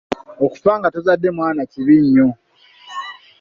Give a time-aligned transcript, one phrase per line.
[0.45, 2.27] Okufa nga tozadde mwana kibi nnyo.